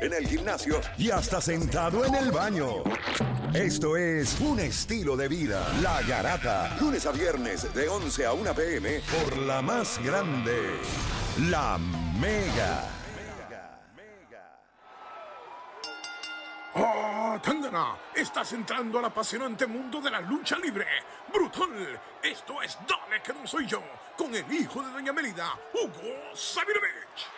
[0.00, 2.84] en el gimnasio y hasta sentado en el baño.
[3.54, 5.66] Esto es un estilo de vida.
[5.82, 6.76] La Garata.
[6.80, 10.56] Lunes a viernes de 11 a 1 pm por la más grande.
[11.48, 11.78] La
[12.20, 12.98] Mega.
[16.74, 17.96] ¡Oh, Tangana!
[18.14, 20.86] Estás entrando al apasionante mundo de la lucha libre.
[21.32, 22.00] ¡Brutal!
[22.22, 23.82] Esto es Dale que no soy yo,
[24.16, 27.37] con el hijo de Doña Melida, Hugo Sabinovich.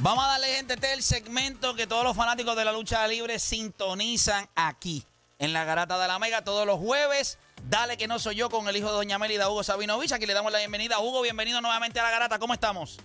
[0.00, 3.06] Vamos a darle, gente, este es el segmento que todos los fanáticos de la lucha
[3.08, 5.04] libre sintonizan aquí,
[5.40, 7.38] en la Garata de la Mega, todos los jueves.
[7.68, 10.12] Dale que no soy yo con el hijo de Doña Melida, Hugo Sabinovich.
[10.12, 11.00] Aquí le damos la bienvenida.
[11.00, 12.38] Hugo, bienvenido nuevamente a la Garata.
[12.38, 12.98] ¿Cómo estamos?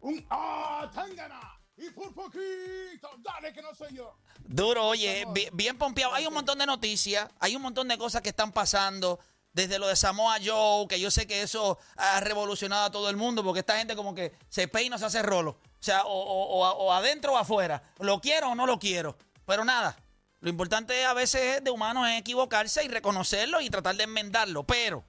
[0.00, 1.58] Un ¡Ah, Tangana!
[1.76, 4.14] Y por poquito, dale que no soy yo.
[4.46, 6.14] Duro, oye, bi- bien, pompeado.
[6.14, 9.20] Hay un montón de noticias, hay un montón de cosas que están pasando.
[9.52, 13.16] Desde lo de Samoa Joe, que yo sé que eso ha revolucionado a todo el
[13.16, 15.58] mundo, porque esta gente como que se peina se hace rolo.
[15.80, 17.82] O sea, o, o- o- adentro o afuera.
[18.00, 19.16] Lo quiero o no lo quiero.
[19.46, 19.96] Pero nada,
[20.40, 24.64] lo importante a veces de humano es equivocarse y reconocerlo y tratar de enmendarlo.
[24.64, 25.04] Pero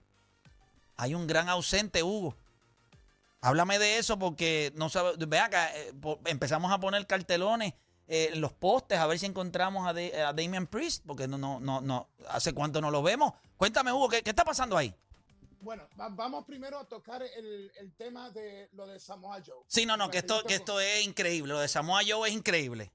[0.95, 2.35] hay un gran ausente, Hugo.
[3.41, 5.13] Háblame de eso porque no sabe.
[5.17, 5.91] Ve acá, eh,
[6.25, 7.73] empezamos a poner cartelones
[8.07, 9.93] eh, en los postes a ver si encontramos a
[10.33, 13.33] Damian Priest, porque no, no, no, no, hace cuánto no lo vemos.
[13.57, 14.93] Cuéntame, Hugo, ¿qué, qué está pasando ahí?
[15.61, 19.63] Bueno, va- vamos primero a tocar el, el tema de lo de Samoa Joe.
[19.67, 21.53] Sí, no, no, que esto, que esto es increíble.
[21.53, 22.91] Lo de Samoa Joe es increíble.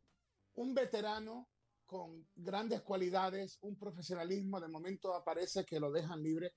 [0.54, 1.48] un veterano
[1.84, 6.52] con grandes cualidades, un profesionalismo, de momento aparece que lo dejan libre.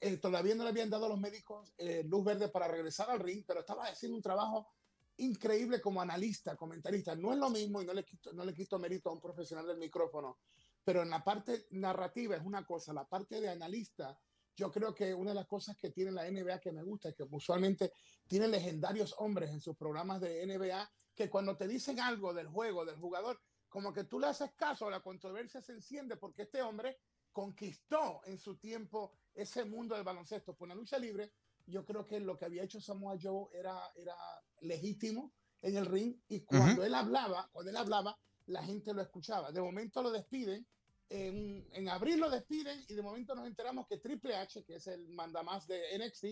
[0.00, 3.20] Eh, todavía no le habían dado a los médicos eh, luz verde para regresar al
[3.20, 4.72] ring, pero estaba haciendo un trabajo
[5.18, 7.14] increíble como analista, comentarista.
[7.14, 9.66] No es lo mismo y no le quito, no le quito mérito a un profesional
[9.66, 10.38] del micrófono,
[10.82, 14.18] pero en la parte narrativa es una cosa, la parte de analista,
[14.56, 17.14] yo creo que una de las cosas que tiene la NBA que me gusta es
[17.14, 17.92] que usualmente
[18.26, 22.84] tiene legendarios hombres en sus programas de NBA que cuando te dicen algo del juego,
[22.84, 26.98] del jugador, como que tú le haces caso, la controversia se enciende porque este hombre
[27.32, 30.54] conquistó en su tiempo ese mundo del baloncesto.
[30.54, 31.32] Por la lucha libre,
[31.66, 34.14] yo creo que lo que había hecho Samoa Joe era, era
[34.60, 35.32] legítimo
[35.62, 39.52] en el ring y cuando él hablaba, cuando él hablaba, la gente lo escuchaba.
[39.52, 40.66] De momento lo despiden,
[41.12, 44.86] en, en abril lo despiden y de momento nos enteramos que Triple H, que es
[44.86, 46.24] el mandamás de NXT,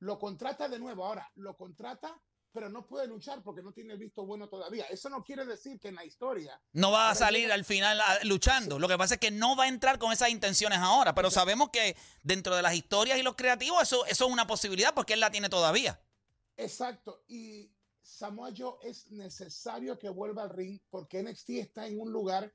[0.00, 1.04] lo contrata de nuevo.
[1.04, 2.20] Ahora, lo contrata,
[2.52, 4.84] pero no puede luchar porque no tiene el visto bueno todavía.
[4.86, 8.18] Eso no quiere decir que en la historia No va a salir al final ah,
[8.24, 8.78] luchando.
[8.78, 11.14] Lo que pasa es que no va a entrar con esas intenciones ahora.
[11.14, 14.94] Pero sabemos que dentro de las historias y los creativos, eso, eso es una posibilidad
[14.94, 16.00] porque él la tiene todavía.
[16.56, 17.22] Exacto.
[17.28, 17.70] Y
[18.02, 22.52] Samoa Joe es necesario que vuelva al ring porque NXT está en un lugar,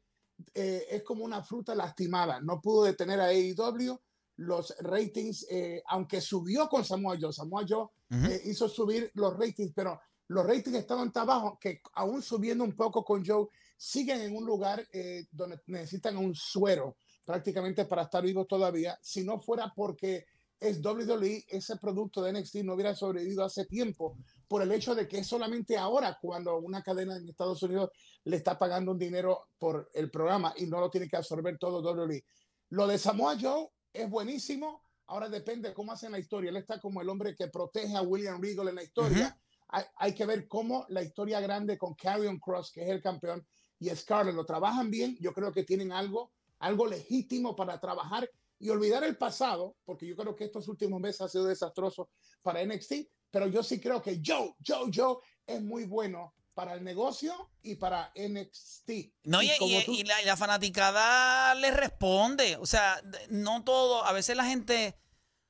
[0.54, 2.40] eh, es como una fruta lastimada.
[2.42, 4.00] No pudo detener a AEW.
[4.38, 9.72] Los ratings, eh, aunque subió con Samoa Joe, Samoa Joe eh, hizo subir los ratings,
[9.76, 13.48] pero los ratings estaban tan bajos que aún subiendo un poco con Joe,
[13.78, 14.88] siguen en un lugar
[15.32, 18.98] donde necesitan un suero prácticamente para estar vivos todavía.
[19.02, 20.26] Si no fuera porque
[20.62, 24.16] es WWE, ese producto de NXT no hubiera sobrevivido hace tiempo
[24.48, 27.90] por el hecho de que es solamente ahora cuando una cadena en Estados Unidos
[28.26, 31.82] le está pagando un dinero por el programa y no lo tiene que absorber todo
[31.82, 32.24] WWE.
[32.70, 34.84] Lo de Samoa Joe es buenísimo.
[35.08, 36.52] Ahora depende cómo hacen la historia.
[36.52, 39.36] Él está como el hombre que protege a William Regal en la historia.
[39.70, 43.44] hay, hay que ver cómo la historia grande con Carrion Cross, que es el campeón,
[43.80, 45.18] y Scarlett lo trabajan bien.
[45.20, 48.30] Yo creo que tienen algo, algo legítimo para trabajar
[48.62, 52.10] y olvidar el pasado, porque yo creo que estos últimos meses ha sido desastroso
[52.42, 52.94] para NXT,
[53.32, 55.18] pero yo sí creo que Joe, Joe, Joe
[55.48, 58.90] es muy bueno para el negocio y para NXT.
[59.24, 62.58] No, y, como y- tú- y la, la fanaticada le responde.
[62.58, 64.04] O sea, no todo.
[64.06, 64.98] A veces la gente.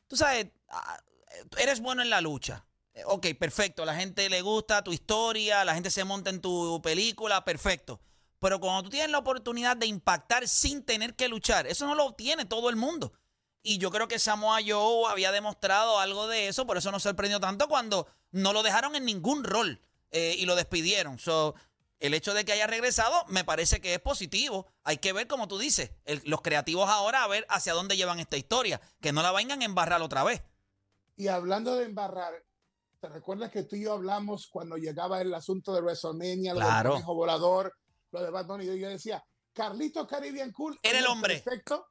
[0.07, 0.99] Tú sabes, ah,
[1.57, 2.65] eres bueno en la lucha.
[3.05, 3.83] Ok, perfecto.
[3.85, 7.99] La gente le gusta tu historia, la gente se monta en tu película, perfecto.
[8.41, 12.13] Pero cuando tú tienes la oportunidad de impactar sin tener que luchar, eso no lo
[12.13, 13.13] tiene todo el mundo.
[13.61, 17.39] Y yo creo que Samoa Joe había demostrado algo de eso, por eso nos sorprendió
[17.39, 19.79] tanto cuando no lo dejaron en ningún rol
[20.09, 21.19] eh, y lo despidieron.
[21.19, 21.53] So,
[21.99, 24.65] el hecho de que haya regresado me parece que es positivo.
[24.83, 28.19] Hay que ver, como tú dices, el- los creativos ahora a ver hacia dónde llevan
[28.19, 30.41] esta historia, que no la vengan a embarrar otra vez.
[31.15, 32.33] Y hablando de embarrar,
[32.99, 36.89] ¿te recuerdas que tú y yo hablamos cuando llegaba el asunto de WrestleMania, lo Claro.
[36.89, 37.73] del conejo volador,
[38.11, 38.69] lo de Bad Bunny?
[38.69, 39.23] y Yo decía,
[39.53, 41.39] Carlito Caribbean Cool Era el hombre.
[41.39, 41.87] Perfecto.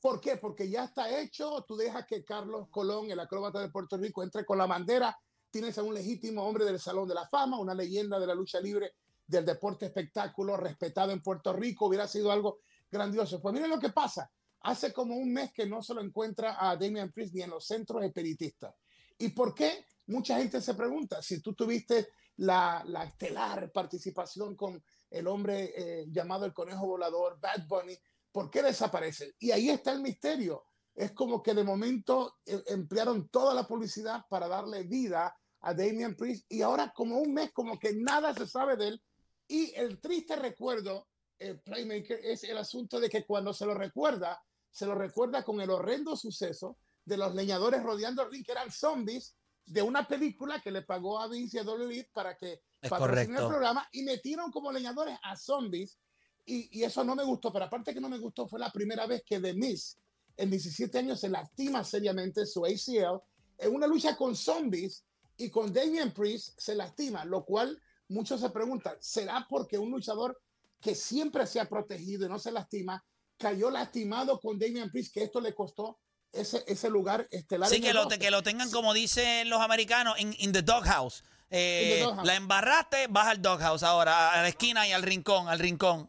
[0.00, 0.36] ¿Por qué?
[0.36, 1.64] Porque ya está hecho.
[1.66, 5.18] Tú dejas que Carlos Colón, el acróbata de Puerto Rico, entre con la bandera.
[5.50, 8.60] Tienes a un legítimo hombre del Salón de la Fama, una leyenda de la lucha
[8.60, 8.94] libre
[9.30, 12.58] del deporte espectáculo, respetado en Puerto Rico, hubiera sido algo
[12.90, 13.40] grandioso.
[13.40, 14.30] Pues miren lo que pasa.
[14.62, 17.64] Hace como un mes que no se lo encuentra a Damian Priest ni en los
[17.64, 18.74] centros espiritistas.
[19.18, 19.86] ¿Y por qué?
[20.08, 22.08] Mucha gente se pregunta, si tú tuviste
[22.38, 27.98] la, la estelar participación con el hombre eh, llamado el conejo volador, Bad Bunny,
[28.32, 29.34] ¿por qué desaparece?
[29.38, 30.64] Y ahí está el misterio.
[30.94, 36.14] Es como que de momento eh, emplearon toda la publicidad para darle vida a Damian
[36.14, 39.02] Priest y ahora como un mes como que nada se sabe de él.
[39.48, 41.08] Y el triste recuerdo,
[41.38, 44.40] el Playmaker, es el asunto de que cuando se lo recuerda,
[44.70, 48.70] se lo recuerda con el horrendo suceso de los leñadores rodeando el ring, que eran
[48.70, 49.36] zombies
[49.66, 53.46] de una película que le pagó a Vince y a WWE para que patrocine el
[53.46, 55.98] programa y metieron como leñadores a zombies
[56.46, 59.06] y, y, eso no me gustó, pero aparte que no me gustó fue la primera
[59.06, 59.98] vez que The Miz
[60.36, 63.20] en 17 años se lastima seriamente su ACL
[63.58, 65.04] en una lucha con zombies
[65.36, 70.40] y con Damian Priest se lastima, lo cual muchos se preguntan, ¿será porque un luchador
[70.80, 73.04] que siempre se ha protegido y no se lastima
[73.36, 75.98] cayó lastimado con Damian Priest que esto le costó
[76.32, 77.68] ese, ese lugar estelar.
[77.68, 81.24] Sí, que lo, que lo tengan, como dicen los americanos, en in the doghouse.
[81.50, 86.08] Eh, la embarraste, vas al doghouse ahora, a la esquina y al rincón, al rincón.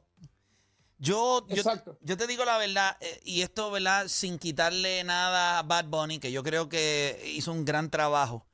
[1.00, 1.64] Yo, yo,
[2.02, 4.08] yo, te digo la verdad, eh, y esto, ¿verdad?
[4.08, 8.46] Sin quitarle nada a Bad Bunny, que yo creo que hizo un gran trabajo.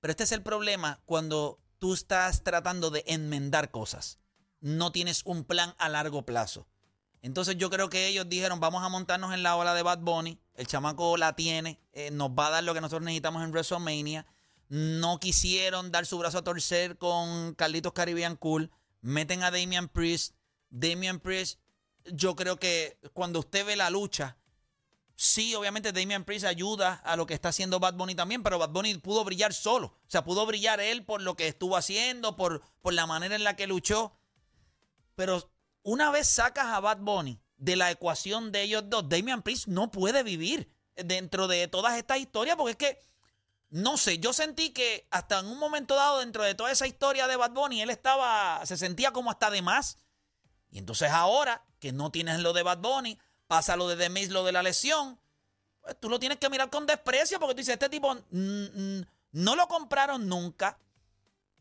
[0.00, 4.20] Pero este es el problema cuando tú estás tratando de enmendar cosas.
[4.60, 6.68] No tienes un plan a largo plazo.
[7.22, 10.38] Entonces yo creo que ellos dijeron, vamos a montarnos en la ola de Bad Bunny.
[10.54, 14.26] El chamaco la tiene, eh, nos va a dar lo que nosotros necesitamos en WrestleMania.
[14.70, 18.70] No quisieron dar su brazo a torcer con Carlitos Caribbean Cool.
[19.00, 20.36] Meten a Damian Priest.
[20.70, 21.58] Damian Priest,
[22.04, 24.38] yo creo que cuando usted ve la lucha,
[25.16, 28.70] sí, obviamente Damian Priest ayuda a lo que está haciendo Bad Bunny también, pero Bad
[28.70, 29.88] Bunny pudo brillar solo.
[29.88, 33.42] O sea, pudo brillar él por lo que estuvo haciendo, por, por la manera en
[33.42, 34.16] la que luchó.
[35.16, 35.50] Pero
[35.82, 39.90] una vez sacas a Bad Bunny de la ecuación de ellos dos, Damian Priest no
[39.90, 43.02] puede vivir dentro de todas estas historias porque es que,
[43.70, 47.28] no sé, yo sentí que hasta en un momento dado dentro de toda esa historia
[47.28, 49.98] de Bad Bunny, él estaba, se sentía como hasta de más.
[50.70, 54.44] Y entonces ahora que no tienes lo de Bad Bunny, pasa lo de Demis, lo
[54.44, 55.18] de la lesión,
[55.80, 59.68] pues tú lo tienes que mirar con desprecio porque tú dices, este tipo no lo
[59.68, 60.78] compraron nunca.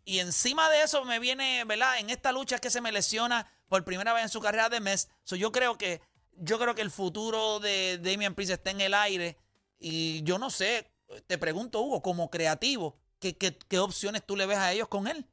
[0.04, 2.00] Y encima de eso me viene, ¿verdad?
[2.00, 4.80] En esta lucha es que se me lesiona por primera vez en su carrera de
[4.80, 5.10] mes.
[5.26, 6.02] yo creo que
[6.42, 9.38] yo creo que el futuro de Damian Priest está en el aire.
[9.78, 10.90] Y yo no sé,
[11.28, 15.26] te pregunto, Hugo, como creativo, ¿qué, qué, opciones tú le ves a ellos con él?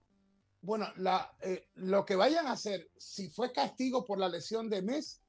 [0.60, 4.82] Bueno, la, eh, lo que vayan a hacer, si fue castigo por la lesión de
[4.82, 5.20] mes,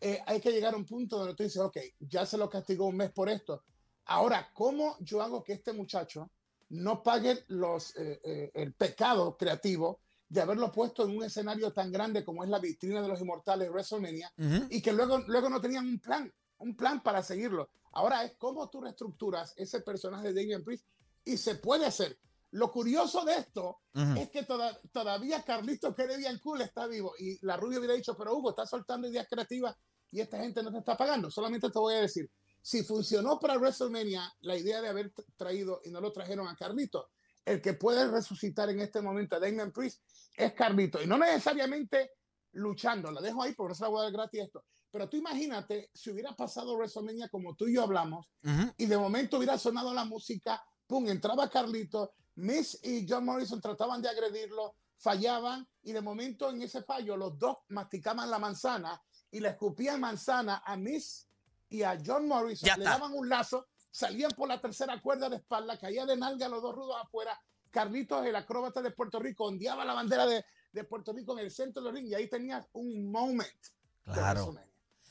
[0.00, 2.86] eh, hay que llegar a un punto donde tú dices, ok, ya se lo castigó
[2.86, 3.64] un mes por esto.
[4.06, 6.30] Ahora, ¿cómo yo hago que este muchacho
[6.68, 12.24] no pague los, eh, el pecado creativo de haberlo puesto en un escenario tan grande
[12.24, 14.32] como es la vitrina de los inmortales WrestleMania
[14.70, 17.70] y que luego, luego no tenían un plan, un plan para seguirlo.
[17.92, 20.86] Ahora es cómo tú reestructuras ese personaje de Damian Priest
[21.24, 22.18] y se puede hacer.
[22.52, 23.80] Lo curioso de esto
[24.16, 24.46] es que
[24.92, 29.08] todavía Carlito Caribbean Cool está vivo y la rubia hubiera dicho, pero Hugo, está soltando
[29.08, 29.76] ideas creativas
[30.10, 31.30] y esta gente no te está pagando.
[31.30, 32.30] Solamente te voy a decir,
[32.62, 37.10] si funcionó para WrestleMania la idea de haber traído y no lo trajeron a Carlito,
[37.44, 40.02] el que puede resucitar en este momento a Damian Priest
[40.36, 41.02] es Carlito.
[41.02, 42.12] Y no necesariamente
[42.52, 44.64] luchando, la dejo ahí porque no se la voy a dar gratis esto.
[44.96, 48.30] Pero tú imagínate si hubiera pasado WrestleMania como tú y yo hablamos
[48.78, 54.00] y de momento hubiera sonado la música, pum, entraba Carlito, Miss y John Morrison trataban
[54.00, 58.98] de agredirlo, fallaban y de momento en ese fallo los dos masticaban la manzana
[59.30, 61.28] y le escupían manzana a Miss
[61.68, 65.78] y a John Morrison, le daban un lazo salían por la tercera cuerda de espalda,
[65.78, 67.38] caía de nalga los dos rudos afuera.
[67.70, 70.42] Carlitos, el acróbata de Puerto Rico, ondeaba la bandera de,
[70.84, 73.60] Puerto Rico en el centro del ring y ahí tenías un moment.
[74.04, 74.54] Claro.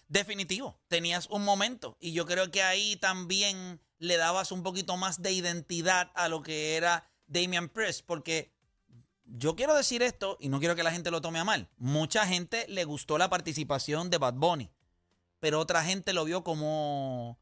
[0.08, 5.22] Definitivo, tenías un momento y yo creo que ahí también le dabas un poquito más
[5.22, 8.54] de identidad a lo que era Damian Priest, porque
[9.24, 11.70] yo quiero decir esto y no quiero que la gente lo tome a mal.
[11.78, 14.72] Mucha gente le gustó la participación de Bad Bunny,
[15.40, 17.40] pero otra gente lo vio como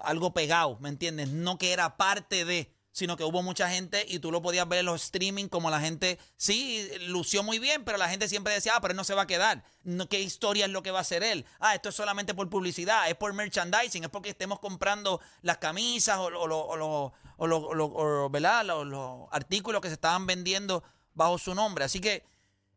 [0.00, 1.30] algo pegado, ¿me entiendes?
[1.30, 4.78] No que era parte de, sino que hubo mucha gente y tú lo podías ver
[4.78, 8.72] en los streaming como la gente, sí, lució muy bien, pero la gente siempre decía,
[8.74, 9.62] ah, pero él no se va a quedar.
[9.82, 11.44] No, ¿Qué historia es lo que va a hacer él?
[11.60, 16.16] Ah, esto es solamente por publicidad, es por merchandising, es porque estemos comprando las camisas
[16.16, 21.84] o, o, o, los artículos que se estaban vendiendo bajo su nombre.
[21.84, 22.24] Así que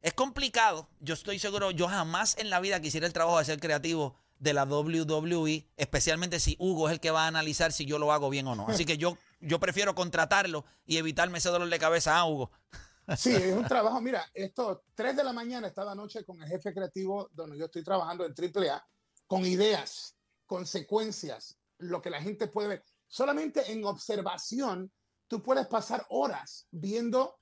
[0.02, 0.90] es complicado.
[1.00, 4.54] Yo estoy seguro, yo jamás en la vida quisiera el trabajo de ser creativo de
[4.54, 8.30] la WWE, especialmente si Hugo es el que va a analizar si yo lo hago
[8.30, 8.68] bien o no.
[8.68, 12.52] Así que yo, yo prefiero contratarlo y evitarme ese dolor de cabeza a Hugo.
[13.18, 14.00] Sí, es un trabajo.
[14.02, 17.84] Mira, esto, 3 de la mañana estaba anoche con el jefe creativo donde yo estoy
[17.84, 18.86] trabajando en AAA,
[19.26, 20.16] con ideas,
[20.46, 22.84] consecuencias, lo que la gente puede ver.
[23.08, 24.92] Solamente en observación,
[25.28, 27.40] tú puedes pasar horas viendo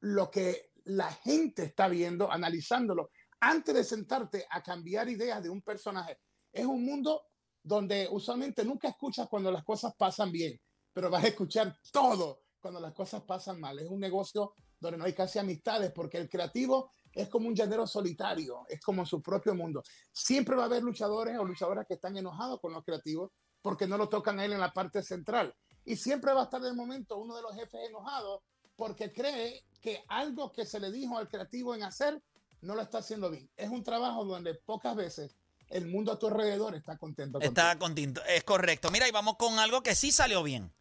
[0.00, 5.60] lo que la gente está viendo, analizándolo, antes de sentarte a cambiar ideas de un
[5.62, 6.18] personaje.
[6.52, 7.26] Es un mundo
[7.62, 10.58] donde usualmente nunca escuchas cuando las cosas pasan bien,
[10.92, 13.78] pero vas a escuchar todo cuando las cosas pasan mal.
[13.78, 17.86] Es un negocio donde no hay casi amistades, porque el creativo es como un llanero
[17.86, 19.82] solitario, es como su propio mundo.
[20.12, 23.30] Siempre va a haber luchadores o luchadoras que están enojados con los creativos
[23.62, 25.54] porque no lo tocan a él en la parte central.
[25.84, 28.42] Y siempre va a estar de momento uno de los jefes enojados
[28.76, 32.22] porque cree que algo que se le dijo al creativo en hacer
[32.62, 33.50] no lo está haciendo bien.
[33.56, 35.36] Es un trabajo donde pocas veces
[35.68, 37.40] el mundo a tu alrededor está contento.
[37.40, 38.90] Está contento, es correcto.
[38.90, 40.72] Mira, y vamos con algo que sí salió bien.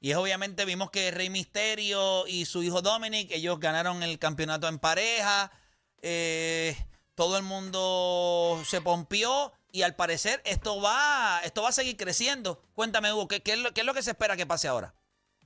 [0.00, 4.78] Y obviamente vimos que Rey Misterio y su hijo Dominic, ellos ganaron el campeonato en
[4.78, 5.50] pareja.
[6.02, 6.76] Eh,
[7.16, 12.62] todo el mundo se pompió y al parecer esto va, esto va a seguir creciendo.
[12.74, 14.94] Cuéntame, Hugo, ¿qué, es, lo, qué es lo que se espera que pase ahora?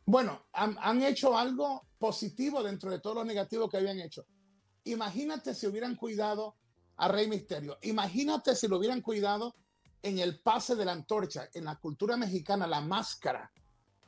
[0.04, 4.26] Bueno, han, han, hecho algo positivo dentro de todo lo negativo que habían hecho.
[4.84, 6.56] Imagínate si hubieran cuidado
[6.96, 7.78] a Rey Misterio.
[7.82, 9.54] Imagínate si lo hubieran cuidado
[10.02, 11.48] en el pase de la antorcha.
[11.54, 13.50] En la cultura mexicana, la máscara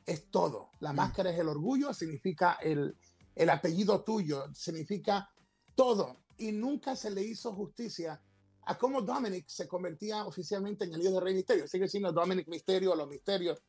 [0.05, 0.69] es todo.
[0.79, 0.95] La mm.
[0.95, 2.97] máscara es el orgullo, significa el,
[3.35, 5.29] el apellido tuyo, significa
[5.75, 6.23] todo.
[6.37, 8.21] Y nunca se le hizo justicia
[8.67, 11.67] a cómo Dominic se convertía oficialmente en el hijo de Rey Misterio.
[11.67, 13.61] Sigue siendo Dominic Misterio o los misterios.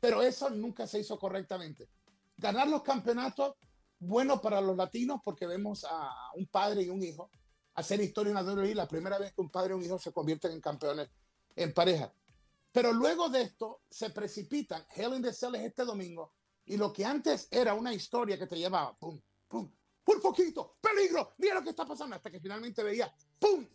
[0.00, 1.88] Pero eso nunca se hizo correctamente.
[2.36, 3.54] Ganar los campeonatos,
[3.98, 7.30] bueno para los latinos porque vemos a un padre y un hijo
[7.74, 10.12] hacer historia en la WWE, la primera vez que un padre y un hijo se
[10.12, 11.08] convierten en campeones
[11.56, 12.12] en pareja.
[12.72, 14.84] Pero luego de esto se precipitan.
[14.94, 16.32] Hell in the Cell es este domingo.
[16.64, 19.70] Y lo que antes era una historia que te llevaba, pum, pum,
[20.02, 23.66] por poquito, peligro, mira lo que está pasando, hasta que finalmente veía, pum,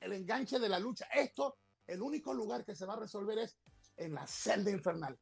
[0.00, 1.06] el enganche de la lucha.
[1.14, 3.56] Esto, el único lugar que se va a resolver es
[3.96, 5.18] en la celda infernal.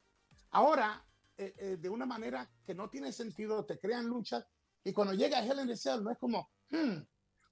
[0.51, 1.05] Ahora,
[1.37, 4.45] eh, eh, de una manera que no tiene sentido, te crean luchas
[4.83, 6.97] y cuando llega Hell in the Cell no es como, hmm,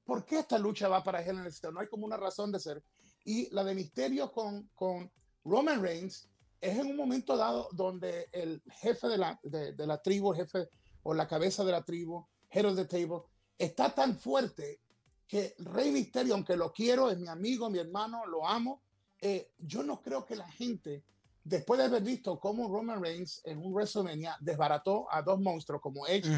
[0.04, 1.74] ¿por qué esta lucha va para Hell in the Cell?
[1.74, 2.84] No hay como una razón de ser.
[3.26, 5.12] Y la de Misterio con, con
[5.44, 6.30] Roman Reigns
[6.62, 10.70] es en un momento dado donde el jefe de la, de, la tribu, jefe
[11.04, 13.24] o la cabeza de la tribu, head of the table,
[13.58, 14.82] está tan fuerte
[15.28, 18.82] que Rey Misterio, aunque lo quiero, es mi amigo, mi hermano, lo amo,
[19.22, 21.04] eh, yo no creo que la gente,
[21.44, 26.08] después de haber visto cómo Roman Reigns en un WrestleMania desbarató a dos monstruos como
[26.08, 26.30] Edge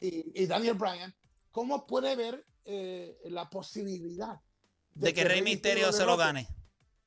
[0.00, 1.14] y, y, Daniel Bryan,
[1.50, 4.40] ¿cómo puede ver eh, la posibilidad
[4.94, 6.48] de, que, Rey Misterio, se lo gane.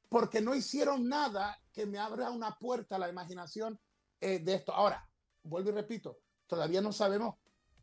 [0.09, 3.79] Porque no hicieron nada que me abra una puerta a la imaginación
[4.19, 4.73] eh, de esto.
[4.73, 5.07] Ahora,
[5.43, 7.35] vuelvo y repito, todavía no sabemos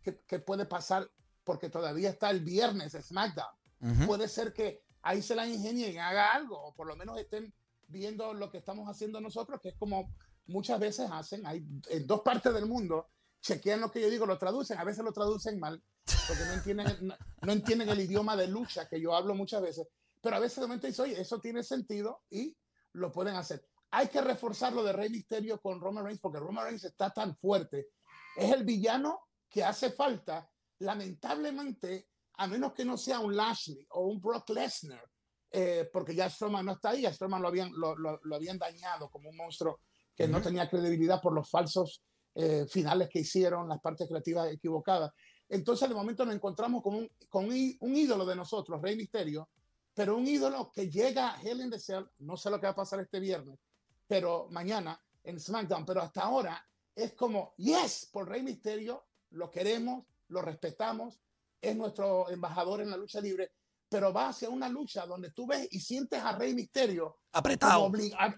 [0.02, 1.10] qué, puede pasar
[1.44, 4.06] porque todavía está el viernes SmackDown.
[4.06, 7.54] Puede ser que ahí se la ingenien y haga algo, o por lo menos estén
[7.86, 10.12] viendo lo que estamos haciendo nosotros, que es como
[10.46, 13.08] muchas veces hacen, hay en dos partes del mundo,
[13.40, 15.82] chequean lo que yo digo, lo traducen, a veces lo traducen mal,
[16.26, 16.86] porque no entienden,
[17.42, 19.88] no, entienden el idioma de lucha que yo hablo muchas veces,
[20.20, 22.56] pero a veces de momento dicen, oye, eso tiene sentido y
[22.92, 23.64] lo pueden hacer.
[23.90, 27.36] Hay que reforzar lo de Rey Misterio con Roman Reigns porque Roman Reigns está tan
[27.36, 27.88] fuerte.
[28.36, 34.06] Es el villano que hace falta, lamentablemente, a menos que no sea un Lashley o
[34.06, 35.04] un Brock Lesnar,
[35.50, 39.10] eh, porque ya Strowman no está ahí, a Strowman lo habían, lo, lo, habían dañado
[39.10, 39.80] como un monstruo
[40.14, 42.02] que no tenía credibilidad por los falsos
[42.40, 45.10] eh, finales que hicieron, las partes creativas equivocadas.
[45.48, 49.48] Entonces, de momento nos encontramos con un, con un ídolo de nosotros, Rey Misterio,
[49.92, 52.74] pero un ídolo que llega a Hell in the Cell, no sé lo que va
[52.74, 53.58] a pasar este viernes,
[54.06, 56.64] pero mañana en SmackDown, pero hasta ahora
[56.94, 61.18] es como, yes, por Rey Misterio, lo queremos, lo respetamos,
[61.60, 63.50] es nuestro embajador en la lucha libre,
[63.88, 67.90] pero va hacia una lucha donde tú ves y sientes a Rey Misterio apretado,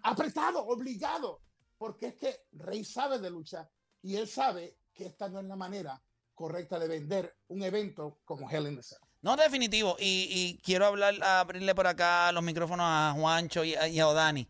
[0.02, 1.42] apretado, obligado,
[1.76, 3.68] porque es que Rey sabe de lucha
[4.02, 6.02] y él sabe que esta no es la manera
[6.34, 8.98] correcta de vender un evento como Hell in the Cell.
[9.22, 9.96] No, definitivo.
[9.98, 14.48] Y, quiero hablar, abrirle por acá los micrófonos a Juancho y a, Odani.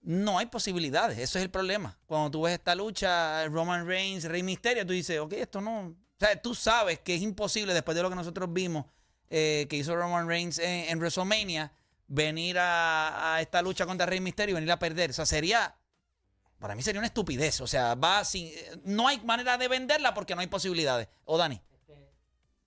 [0.00, 1.96] No hay posibilidades, eso es el problema.
[2.06, 5.86] Cuando tú ves esta lucha, Roman Reigns, Rey Misterio, tú dices, ok, esto no.
[5.86, 8.84] O sea, tú sabes que es imposible después de lo que nosotros vimos
[9.30, 11.72] eh, que hizo Roman Reigns en, WrestleMania,
[12.06, 15.10] venir a, a, esta lucha contra Rey Misterio y venir a perder.
[15.10, 15.74] O sea, sería
[16.58, 17.60] para mí sería una estupidez.
[17.60, 18.50] O sea, va sin.
[18.84, 21.08] No hay manera de venderla porque no hay posibilidades.
[21.24, 21.60] ¿O Dani?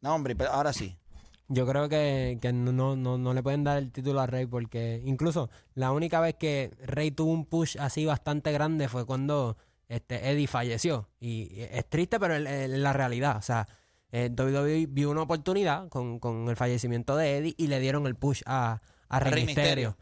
[0.02, 0.98] No, hombre, pero ahora sí.
[1.50, 5.94] Yo creo que, no, no, le pueden dar el título a Rey porque incluso la
[5.94, 9.56] única vez que Rey tuvo un push así bastante grande fue cuando
[9.88, 11.08] este, Eddie falleció.
[11.22, 13.38] Y, es triste, pero es la realidad.
[13.38, 13.66] O sea,
[14.12, 18.16] eh, WWE vio una oportunidad con, con el fallecimiento de Eddie y le dieron el
[18.16, 19.46] push a, a Rey Rey.
[19.46, 19.98] Mysterio.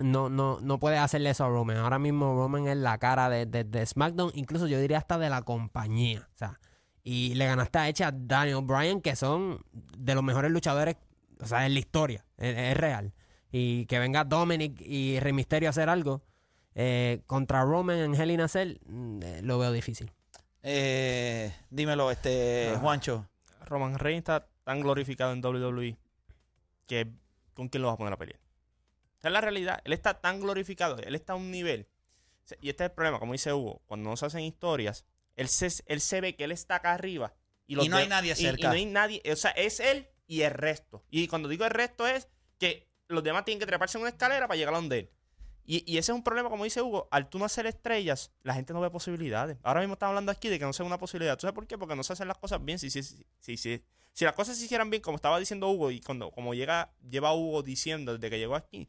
[0.00, 1.76] No, no, no puede hacerle eso a Roman.
[1.76, 5.30] Ahora mismo Roman es la cara de, de- de SmackDown, incluso yo diría hasta de
[5.30, 6.28] la compañía.
[6.34, 6.58] O sea,
[7.04, 10.96] y le ganaste a Echa a Daniel Bryan, que son de los mejores luchadores,
[11.40, 12.24] o sea, en la historia.
[12.38, 13.12] Es, es real.
[13.52, 16.22] Y que venga Dominic y Rey Mysterio a hacer algo
[16.74, 20.10] eh, contra Roman en Hell in a Cell, mm, eh, lo veo difícil.
[20.62, 22.78] Eh, dímelo, este, Ah.
[22.80, 23.28] Juancho.
[23.66, 25.96] Roman Reigns está tan glorificado en WWE
[26.86, 27.12] que
[27.54, 28.40] ¿con quién lo vas a poner a pelear?
[29.24, 29.80] Esa es la realidad.
[29.84, 31.88] Él está tan glorificado, él está a un nivel.
[32.60, 35.70] Y este es el problema, como dice Hugo, cuando no se hacen historias, él se,
[35.86, 37.34] él se ve que él está acá arriba.
[37.66, 38.60] Y, no hay nadie cerca.
[38.60, 41.06] Y, no hay nadie, o sea, es él y el resto.
[41.08, 42.28] Y cuando digo el resto es
[42.58, 45.10] que los demás tienen que treparse en una escalera para llegar a donde él.
[45.64, 48.52] Y, y ese es un problema, como dice Hugo, al tú no hacer estrellas, la
[48.52, 49.56] gente no ve posibilidades.
[49.62, 51.38] Ahora mismo estamos hablando aquí de que no sea una posibilidad.
[51.38, 51.78] ¿Tú sabes por qué?
[51.78, 52.78] Porque no se hacen las cosas bien.
[52.78, 55.90] Si, si, si, si, si- si las cosas se hicieran bien, como estaba diciendo Hugo,
[55.90, 58.86] y cuando como llega, lleva Hugo diciendo desde que llegó aquí,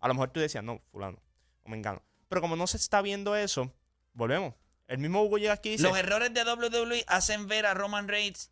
[0.00, 1.18] a lo mejor tú decías, no, fulano,
[1.64, 2.02] o me engano.
[2.28, 3.72] Pero como no se está viendo eso,
[4.12, 4.54] volvemos.
[4.86, 8.08] El mismo Hugo llega aquí y dice, Los errores de WWE hacen ver a Roman
[8.08, 8.50] Reigns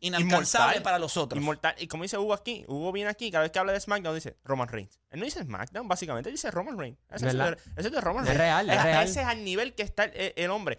[0.00, 0.82] inalcanzable Inmortal.
[0.82, 1.40] para los otros.
[1.40, 1.74] Inmortal.
[1.78, 4.36] Y como dice Hugo aquí, Hugo viene aquí, cada vez que habla de SmackDown dice
[4.44, 4.98] Roman Reigns.
[5.10, 6.98] Él no dice SmackDown, básicamente, él dice Roman Reigns.
[7.10, 7.56] Ese es, ¿Verdad?
[7.56, 8.38] de, ese es de Roman Es Reigns.
[8.40, 9.04] real, es Ese- real.
[9.06, 10.78] Ese es al nivel que está el, el hombre.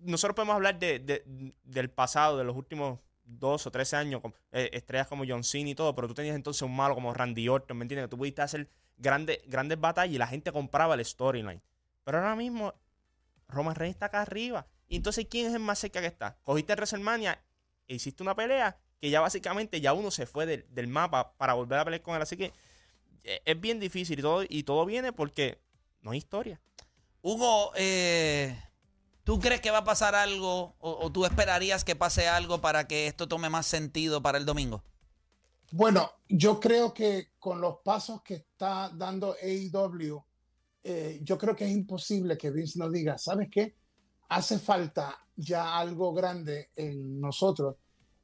[0.00, 4.34] Nosotros podemos hablar de, de- del pasado, de los últimos dos o tres años, con,
[4.52, 7.48] eh, estrellas como John Cena y todo, pero tú tenías entonces un malo como Randy
[7.48, 8.06] Orton, ¿me entiendes?
[8.06, 11.62] Que tú pudiste hacer grandes, grandes batallas y la gente compraba el storyline.
[12.04, 12.74] Pero ahora mismo,
[13.48, 14.66] Roman Reigns está acá arriba.
[14.88, 16.38] Y entonces, ¿quién es el más cerca que está?
[16.42, 17.38] Cogiste WrestleMania
[17.86, 21.54] e hiciste una pelea que ya básicamente ya uno se fue del, del mapa para
[21.54, 22.22] volver a pelear con él.
[22.22, 22.52] Así que
[23.24, 25.60] eh, es bien difícil y todo, y todo viene porque
[26.00, 26.60] no hay historia.
[27.20, 28.56] Hugo, eh,
[29.28, 33.06] ¿tú crees que va a pasar algo o, tú esperarías que pase algo para que
[33.06, 34.82] esto tome más sentido para el domingo?
[35.70, 40.24] Bueno, yo creo que con los pasos que está dando AEW,
[40.82, 43.76] eh, yo creo que es imposible que Vince no diga, ¿sabes qué?
[44.30, 47.76] Hace falta ya algo grande en nosotros.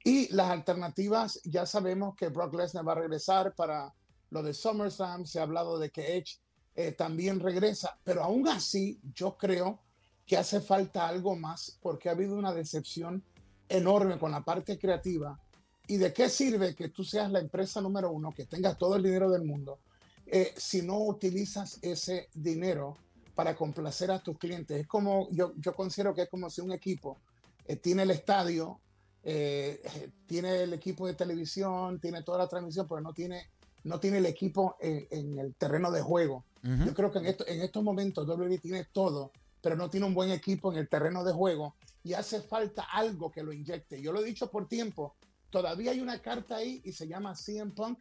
[0.03, 3.93] Y las alternativas, ya sabemos que Brock Lesnar va a regresar para
[4.31, 6.41] lo de SummerSlam, se ha hablado de que Edge
[6.75, 9.84] eh, también regresa, pero aún así yo creo
[10.27, 13.23] que hace falta algo más porque ha habido una decepción
[13.69, 15.39] enorme con la parte creativa
[15.87, 19.03] ¿Y de qué sirve que tú seas la empresa número uno, que tengas todo el
[19.03, 19.81] dinero del mundo,
[20.27, 22.97] eh, si no utilizas ese dinero
[23.35, 24.81] para complacer a tus clientes?
[24.81, 27.19] Es como, yo, yo considero que es como si un equipo
[27.67, 28.81] eh, tiene el estadio,
[29.25, 29.83] eh,
[30.27, 33.51] tiene el equipo de televisión, tiene toda la transmisión, pero no tiene,
[33.83, 36.47] no tiene el equipo en, en el terreno de juego.
[36.87, 39.33] Yo creo que en, esto- en estos momentos WWE tiene todo,
[39.65, 43.31] pero no tiene un buen equipo en el terreno de juego y hace falta algo
[43.31, 43.99] que lo inyecte.
[44.03, 45.17] Yo lo he dicho por tiempo,
[45.49, 47.99] todavía hay una carta ahí y se llama CM Punk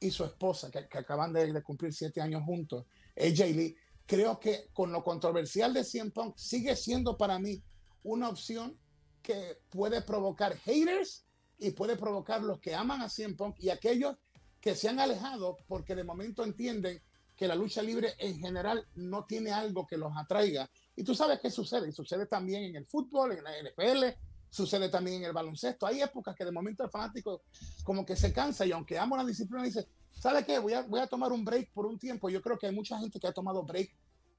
[0.00, 3.76] y su esposa, que, acaban de, de cumplir siete años juntos, AJ Lee.
[4.04, 7.62] Creo que con lo controversial de CM Punk sigue siendo para mí
[8.02, 8.76] una opción
[9.22, 11.24] que puede provocar haters
[11.58, 14.16] y puede provocar los que aman a CM Punk y aquellos
[14.60, 17.00] que se han alejado porque de momento entienden
[17.36, 20.70] que la lucha libre en general no tiene algo que los atraiga.
[20.96, 24.16] Y tú sabes qué sucede, y sucede también en el fútbol, en la NFL,
[24.48, 25.86] sucede también en el baloncesto.
[25.86, 27.42] Hay épocas que de momento el fanático
[27.82, 30.58] como que se cansa y aunque amo la disciplina dice, ¿sabe qué?
[30.60, 32.30] Voy a, voy a tomar un break por un tiempo.
[32.30, 33.90] Yo creo que hay mucha gente que ha tomado break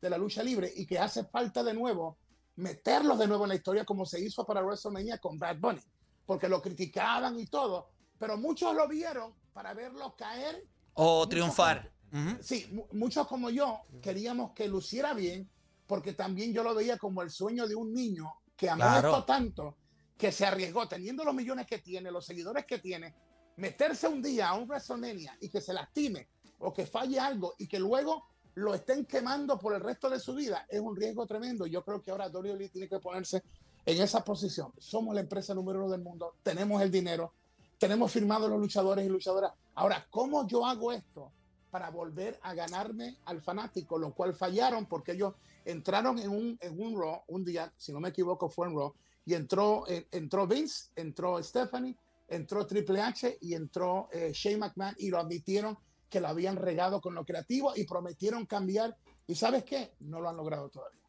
[0.01, 2.17] de la lucha libre y que hace falta de nuevo
[2.55, 5.81] meterlos de nuevo en la historia como se hizo para WrestleMania con Bad Bunny,
[6.25, 10.63] porque lo criticaban y todo, pero muchos lo vieron para verlo caer
[10.93, 11.91] O triunfar.
[12.13, 12.37] Ujú.
[12.41, 15.49] sí, mu- muchos como yo queríamos que luciera bien,
[15.87, 19.09] porque también yo lo veía como el sueño de un niño que amó Claro.
[19.09, 19.77] esto tanto
[20.17, 23.13] que se arriesgó, teniendo los millones que tiene, los seguidores que tiene,
[23.57, 27.67] meterse un día a un WrestleMania y que se lastime o que falle algo y
[27.67, 28.23] que luego
[28.55, 31.65] lo estén quemando por el resto de su vida, es un riesgo tremendo.
[31.67, 33.43] Yo creo que ahora WWE tiene que ponerse
[33.85, 34.71] en esa posición.
[34.77, 37.33] Somos la empresa número uno del mundo, tenemos el dinero,
[37.77, 39.51] tenemos firmados los luchadores y luchadoras.
[39.75, 41.33] Ahora, ¿cómo yo hago esto
[41.69, 43.97] para volver a ganarme al fanático?
[43.99, 45.33] Lo cual fallaron porque ellos
[45.65, 48.93] entraron en un, en un Raw, un día, si no me equivoco, fue en Raw,
[49.25, 51.95] y entró, eh, entró Vince, entró Stephanie,
[52.27, 55.77] entró Triple H y entró eh, Shane McMahon y lo admitieron
[56.09, 58.95] que lo habían regado con lo creativo y prometieron cambiar.
[59.27, 59.95] ¿Y sabes qué?
[59.99, 61.01] No lo han logrado todavía.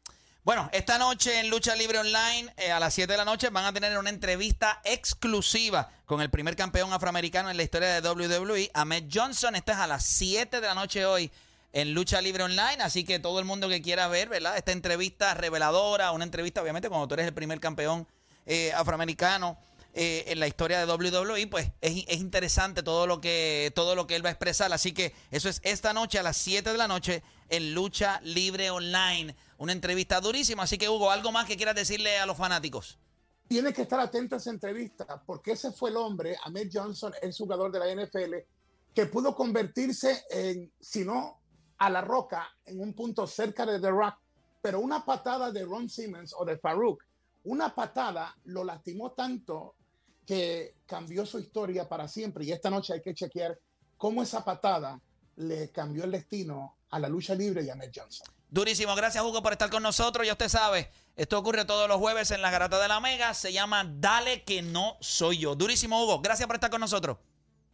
[0.43, 3.65] Bueno, esta noche en Lucha Libre Online, eh, a las 7 de la noche, van
[3.65, 8.71] a tener una entrevista exclusiva con el primer campeón afroamericano en la historia de WWE,
[8.73, 9.55] Ahmed Johnson.
[9.55, 11.29] Esta es a las 7 de la noche hoy
[11.77, 12.77] en Lucha Libre Online.
[12.81, 14.57] Así que todo el mundo que quiera ver, ¿verdad?
[14.57, 18.07] Esta entrevista reveladora, una entrevista, obviamente, cuando tú eres el primer campeón
[18.47, 19.59] eh, afroamericano
[19.93, 24.07] eh, en la historia de WWE, pues es, es interesante todo lo que todo lo
[24.07, 24.73] que él va a expresar.
[24.73, 28.71] Así que eso es esta noche a las 7 de la noche en Lucha Libre
[28.71, 29.35] Online.
[29.59, 30.63] Una entrevista durísima.
[30.63, 32.97] Así que, Hugo, ¿algo más que quieras decirle a los fanáticos?
[33.47, 37.33] Tiene que estar atento a esa entrevista, porque ese fue el hombre, Ahmed Johnson, el
[37.33, 38.33] jugador de la NFL,
[38.95, 41.37] que pudo convertirse en, si no
[41.77, 44.15] a la roca, en un punto cerca de The Rock,
[44.61, 47.03] pero una patada de Ron Simmons o de Farouk,
[47.45, 49.75] una patada lo lastimó tanto
[50.25, 52.43] que cambió su historia para siempre.
[52.43, 53.57] Y esta noche hay que chequear
[53.97, 54.99] cómo esa patada
[55.37, 58.27] le cambió el destino a la lucha libre y a Ahmed Johnson.
[58.49, 60.25] Durísimo, gracias Hugo por estar con nosotros.
[60.25, 63.33] Ya usted sabe, esto ocurre todos los jueves en la Garata de la Mega.
[63.33, 65.55] Se llama Dale que no soy yo.
[65.55, 67.17] Durísimo Hugo, gracias por estar con nosotros.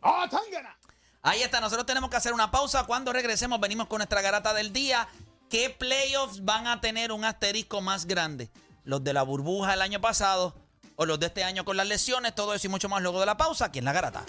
[0.01, 0.77] ¡Ah, Tangana!
[1.25, 2.83] Ahí está, nosotros tenemos que hacer una pausa.
[2.83, 5.07] Cuando regresemos venimos con nuestra Garata del día.
[5.49, 8.49] ¿Qué playoffs van a tener un asterisco más grande?
[8.83, 10.53] ¿Los de la burbuja el año pasado
[10.97, 12.35] o los de este año con las lesiones?
[12.35, 14.25] Todo eso y mucho más luego de la pausa aquí en la Garata.